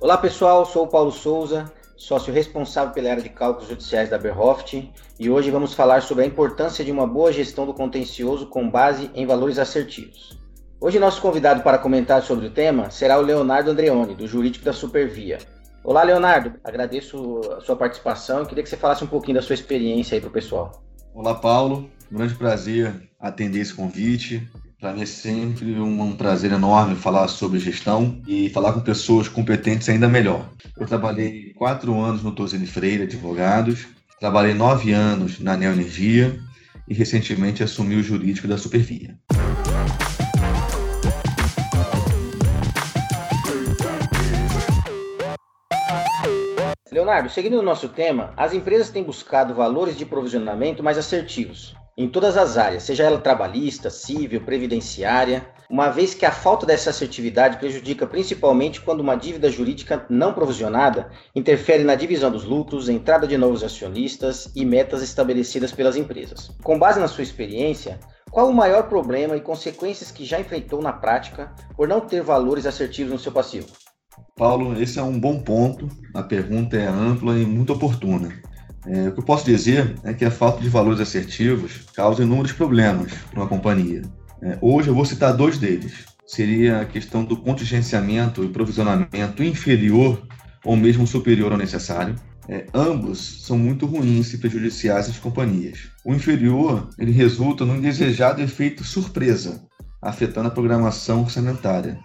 [0.00, 4.88] Olá pessoal, sou o Paulo Souza, sócio responsável pela área de cálculos judiciais da Berhoft,
[5.18, 9.10] e hoje vamos falar sobre a importância de uma boa gestão do contencioso com base
[9.12, 10.38] em valores assertivos.
[10.80, 14.72] Hoje nosso convidado para comentar sobre o tema será o Leonardo Andreoni, do Jurídico da
[14.72, 15.38] Supervia.
[15.82, 19.54] Olá Leonardo, agradeço a sua participação e queria que você falasse um pouquinho da sua
[19.54, 20.80] experiência aí para o pessoal.
[21.12, 24.48] Olá Paulo, grande prazer atender esse convite
[24.80, 29.88] para mim é sempre um, prazer enorme falar sobre gestão e falar com pessoas competentes
[29.88, 30.48] ainda melhor.
[30.78, 33.88] Eu trabalhei quatro anos no Tosini Freire Advogados,
[34.20, 36.38] trabalhei nove anos na Neoenergia
[36.86, 39.18] e recentemente assumi o jurídico da Supervia.
[46.90, 52.08] Leonardo, seguindo o nosso tema, as empresas têm buscado valores de provisionamento mais assertivos, em
[52.08, 57.58] todas as áreas, seja ela trabalhista, civil, previdenciária, uma vez que a falta dessa assertividade
[57.58, 63.36] prejudica principalmente quando uma dívida jurídica não provisionada interfere na divisão dos lucros, entrada de
[63.36, 66.52] novos acionistas e metas estabelecidas pelas empresas.
[66.62, 67.98] Com base na sua experiência,
[68.30, 72.64] qual o maior problema e consequências que já enfrentou na prática por não ter valores
[72.64, 73.66] assertivos no seu passivo?
[74.36, 75.88] Paulo, esse é um bom ponto.
[76.14, 78.28] A pergunta é ampla e muito oportuna.
[78.86, 82.52] É, o que eu posso dizer é que a falta de valores assertivos causa inúmeros
[82.52, 84.02] problemas para uma companhia.
[84.42, 86.06] É, hoje eu vou citar dois deles.
[86.26, 90.22] Seria a questão do contingenciamento e provisionamento inferior
[90.64, 92.14] ou mesmo superior ao necessário.
[92.48, 95.90] É, ambos são muito ruins e prejudiciais às companhias.
[96.04, 99.62] O inferior ele resulta no indesejado efeito surpresa,
[100.00, 101.98] afetando a programação orçamentária.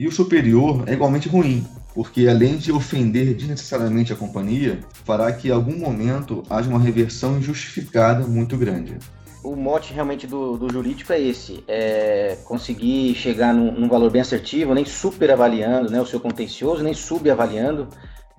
[0.00, 1.62] E o superior é igualmente ruim,
[1.94, 7.36] porque além de ofender desnecessariamente a companhia, fará que em algum momento haja uma reversão
[7.36, 8.96] injustificada muito grande.
[9.44, 14.22] O mote realmente do, do jurídico é esse, é conseguir chegar num, num valor bem
[14.22, 17.86] assertivo, nem super avaliando né, o seu contencioso, nem subavaliando,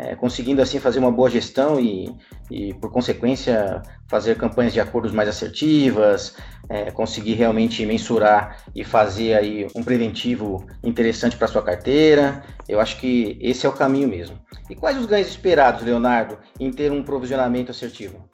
[0.01, 2.11] é, conseguindo assim fazer uma boa gestão e,
[2.49, 6.35] e, por consequência, fazer campanhas de acordos mais assertivas,
[6.67, 12.43] é, conseguir realmente mensurar e fazer aí um preventivo interessante para sua carteira.
[12.67, 14.39] Eu acho que esse é o caminho mesmo.
[14.69, 18.27] E quais os ganhos esperados, Leonardo, em ter um provisionamento assertivo?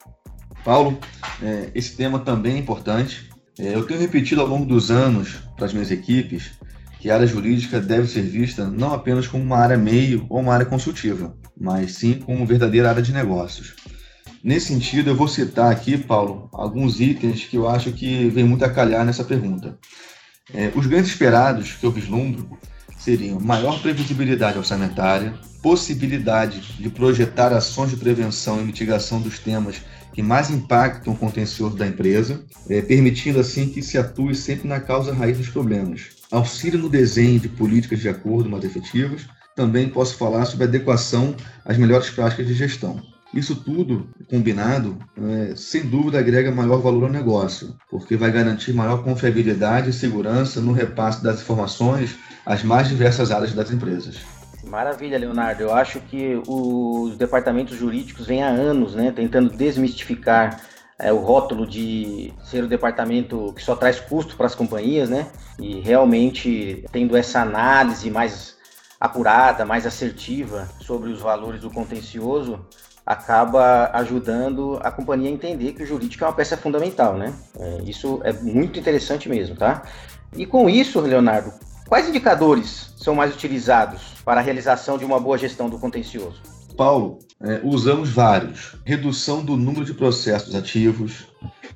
[0.64, 0.98] Paulo,
[1.42, 3.28] é, esse tema também é importante.
[3.58, 6.52] É, eu tenho repetido ao longo dos anos para as minhas equipes
[7.00, 10.54] que a área jurídica deve ser vista não apenas como uma área meio ou uma
[10.54, 13.74] área consultiva, mas sim como uma verdadeira área de negócios.
[14.42, 18.64] Nesse sentido, eu vou citar aqui, Paulo, alguns itens que eu acho que vem muito
[18.64, 19.78] a calhar nessa pergunta.
[20.54, 22.48] É, os ganhos esperados que eu vislumbro
[23.08, 25.32] seriam maior previsibilidade orçamentária,
[25.62, 29.80] possibilidade de projetar ações de prevenção e mitigação dos temas
[30.12, 34.78] que mais impactam o contencioso da empresa, é, permitindo assim que se atue sempre na
[34.78, 39.22] causa raiz dos problemas, auxílio no desenho de políticas de acordo mais efetivas,
[39.56, 43.02] também posso falar sobre adequação às melhores práticas de gestão.
[43.32, 49.02] Isso tudo combinado, é, sem dúvida, agrega maior valor ao negócio, porque vai garantir maior
[49.02, 52.16] confiabilidade e segurança no repasse das informações
[52.46, 54.16] às mais diversas áreas das empresas.
[54.64, 55.62] Maravilha, Leonardo.
[55.62, 60.60] Eu acho que os departamentos jurídicos vêm há anos né, tentando desmistificar
[60.98, 65.26] é, o rótulo de ser o departamento que só traz custo para as companhias, né?
[65.58, 68.56] E realmente tendo essa análise mais
[69.00, 72.66] apurada, mais assertiva sobre os valores do contencioso,
[73.08, 77.32] acaba ajudando a companhia a entender que o jurídico é uma peça fundamental, né?
[77.58, 79.82] É, isso é muito interessante mesmo, tá?
[80.36, 81.50] E com isso, Leonardo,
[81.88, 86.42] quais indicadores são mais utilizados para a realização de uma boa gestão do contencioso?
[86.76, 88.76] Paulo, é, usamos vários.
[88.84, 91.28] Redução do número de processos ativos,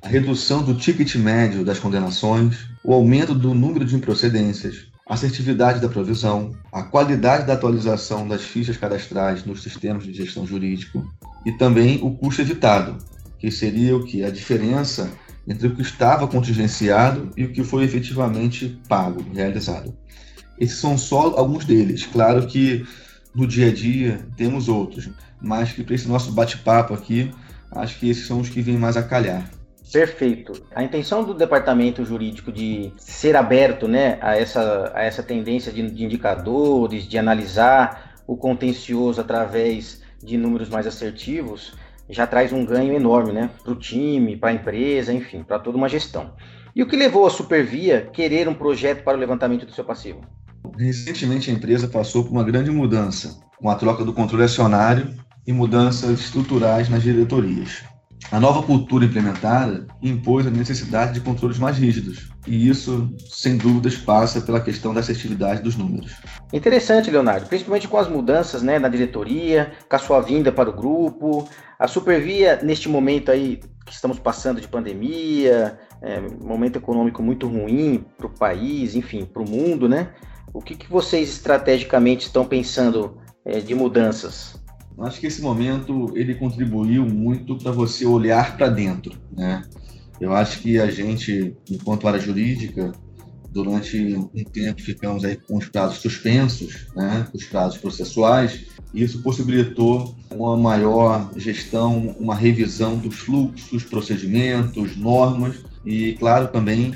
[0.03, 5.79] a redução do ticket médio das condenações, o aumento do número de improcedências, a assertividade
[5.79, 11.03] da provisão, a qualidade da atualização das fichas cadastrais nos sistemas de gestão jurídico
[11.45, 12.97] e também o custo evitado,
[13.39, 15.11] que seria o que a diferença
[15.47, 19.93] entre o que estava contingenciado e o que foi efetivamente pago, realizado.
[20.57, 22.05] Esses são só alguns deles.
[22.05, 22.85] Claro que
[23.35, 25.09] no dia a dia temos outros,
[25.41, 27.31] mas que para esse nosso bate-papo aqui,
[27.71, 29.49] acho que esses são os que vêm mais a calhar.
[29.91, 30.53] Perfeito.
[30.73, 35.87] A intenção do departamento jurídico de ser aberto né, a, essa, a essa tendência de,
[35.89, 41.73] de indicadores, de analisar o contencioso através de números mais assertivos,
[42.09, 45.77] já traz um ganho enorme né, para o time, para a empresa, enfim, para toda
[45.77, 46.33] uma gestão.
[46.75, 50.21] E o que levou a Supervia querer um projeto para o levantamento do seu passivo?
[50.77, 55.13] Recentemente a empresa passou por uma grande mudança, com a troca do controle acionário
[55.45, 57.83] e mudanças estruturais nas diretorias.
[58.31, 63.95] A nova cultura implementada impôs a necessidade de controles mais rígidos, e isso, sem dúvidas,
[63.95, 66.13] passa pela questão da assertividade dos números.
[66.51, 70.73] Interessante, Leonardo, principalmente com as mudanças né, na diretoria, com a sua vinda para o
[70.73, 71.47] grupo.
[71.77, 78.05] A Supervia, neste momento aí que estamos passando de pandemia, é, momento econômico muito ruim
[78.17, 80.09] para o país, enfim, para o mundo, né?
[80.53, 84.62] O que, que vocês estrategicamente estão pensando é, de mudanças?
[84.99, 89.63] Acho que esse momento ele contribuiu muito para você olhar para dentro, né?
[90.19, 92.93] Eu acho que a gente, enquanto área jurídica,
[93.53, 99.21] durante um tempo ficamos aí com os prazos suspensos, né, os prazos processuais, e isso
[99.21, 106.93] possibilitou uma maior gestão, uma revisão dos fluxos, procedimentos, normas e, claro, também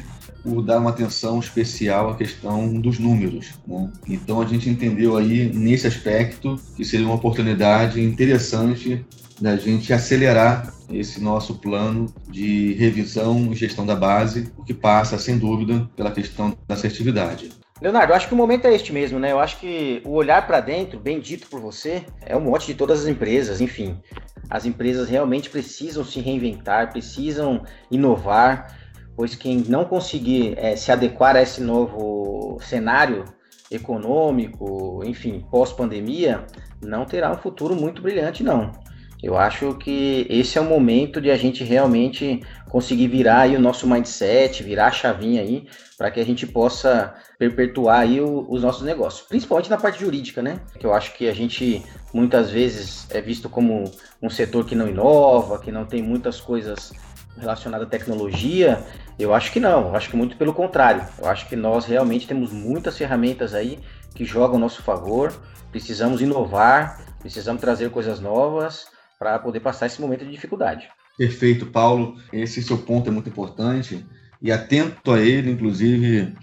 [0.47, 3.55] por dar uma atenção especial à questão dos números.
[3.67, 3.91] Né?
[4.07, 9.05] Então a gente entendeu aí nesse aspecto que seria uma oportunidade interessante
[9.41, 15.17] da gente acelerar esse nosso plano de revisão e gestão da base, o que passa,
[15.19, 17.51] sem dúvida, pela questão da assertividade.
[17.79, 19.31] Leonardo, acho que o momento é este mesmo, né?
[19.31, 22.73] Eu acho que o olhar para dentro, bem dito por você, é o mote de
[22.73, 23.61] todas as empresas.
[23.61, 23.99] Enfim,
[24.49, 28.75] as empresas realmente precisam se reinventar, precisam inovar
[29.17, 33.25] pois quem não conseguir é, se adequar a esse novo cenário
[33.69, 36.45] econômico, enfim, pós-pandemia,
[36.81, 38.71] não terá um futuro muito brilhante, não.
[39.21, 43.59] Eu acho que esse é o momento de a gente realmente conseguir virar aí o
[43.59, 45.67] nosso mindset, virar a chavinha aí,
[45.97, 50.43] para que a gente possa perpetuar aí o, os nossos negócios, principalmente na parte jurídica,
[50.43, 50.59] né?
[50.79, 53.85] Que eu acho que a gente muitas vezes é visto como
[54.21, 56.93] um setor que não inova, que não tem muitas coisas
[57.39, 58.83] relacionada à tecnologia,
[59.17, 61.03] eu acho que não, eu acho que muito pelo contrário.
[61.17, 63.79] Eu acho que nós realmente temos muitas ferramentas aí
[64.13, 65.33] que jogam ao nosso favor,
[65.71, 68.87] precisamos inovar, precisamos trazer coisas novas
[69.19, 70.87] para poder passar esse momento de dificuldade.
[71.17, 72.15] Perfeito, Paulo.
[72.31, 74.05] Esse seu ponto é muito importante
[74.41, 76.33] e atento a ele, inclusive,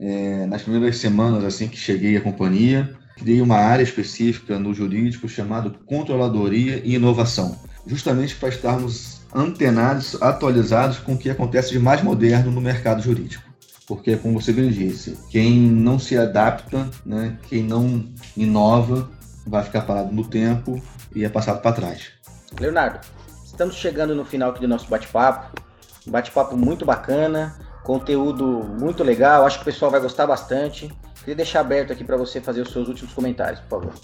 [0.00, 5.28] é, nas primeiras semanas assim que cheguei à companhia, criei uma área específica no jurídico
[5.28, 12.02] chamado Controladoria e Inovação, justamente para estarmos antenados, atualizados com o que acontece de mais
[12.02, 13.50] moderno no mercado jurídico.
[13.86, 18.04] Porque, como você bem disse, quem não se adapta, né, quem não
[18.36, 19.10] inova,
[19.46, 20.80] vai ficar parado no tempo
[21.14, 22.12] e é passado para trás.
[22.60, 23.00] Leonardo,
[23.44, 25.60] estamos chegando no final aqui do nosso bate-papo.
[26.06, 27.54] Bate-papo muito bacana,
[27.84, 28.44] conteúdo
[28.78, 30.92] muito legal, acho que o pessoal vai gostar bastante.
[31.20, 33.94] Queria deixar aberto aqui para você fazer os seus últimos comentários, por favor.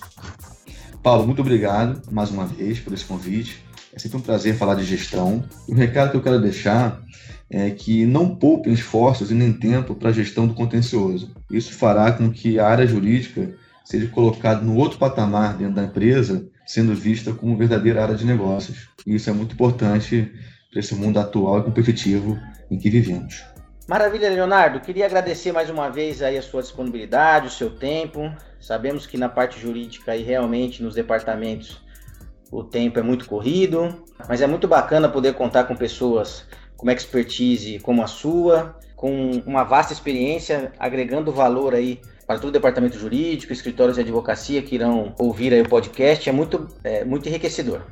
[1.03, 3.65] Paulo, muito obrigado mais uma vez por esse convite.
[3.99, 5.43] É sempre um prazer falar de gestão.
[5.67, 7.03] O recado que eu quero deixar
[7.51, 11.35] é que não poupem esforços e nem tempo para a gestão do contencioso.
[11.51, 16.47] Isso fará com que a área jurídica seja colocada no outro patamar dentro da empresa,
[16.65, 18.89] sendo vista como verdadeira área de negócios.
[19.05, 20.33] E isso é muito importante
[20.71, 22.39] para esse mundo atual e competitivo
[22.71, 23.43] em que vivemos.
[23.89, 24.79] Maravilha, Leonardo.
[24.79, 28.33] Queria agradecer mais uma vez aí a sua disponibilidade, o seu tempo.
[28.61, 31.88] Sabemos que na parte jurídica e realmente nos departamentos
[32.51, 36.47] o tempo é muito corrido, mas é muito bacana poder contar com pessoas
[36.77, 42.53] com expertise como a sua, com uma vasta experiência, agregando valor aí para todo o
[42.53, 47.29] departamento jurídico, escritórios de advocacia que irão ouvir aí o podcast, é muito, é, muito
[47.29, 47.83] enriquecedor.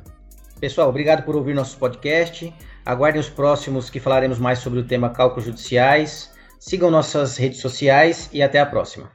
[0.59, 2.53] Pessoal, obrigado por ouvir nosso podcast.
[2.85, 6.31] Aguardem os próximos que falaremos mais sobre o tema cálculos judiciais.
[6.59, 9.11] Sigam nossas redes sociais e até a próxima.